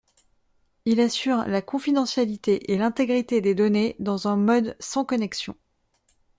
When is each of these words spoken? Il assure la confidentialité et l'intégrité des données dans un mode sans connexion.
Il 0.85 0.99
assure 0.99 1.45
la 1.47 1.61
confidentialité 1.61 2.71
et 2.73 2.77
l'intégrité 2.79 3.39
des 3.39 3.53
données 3.53 3.95
dans 3.99 4.27
un 4.27 4.35
mode 4.35 4.75
sans 4.79 5.05
connexion. 5.05 5.55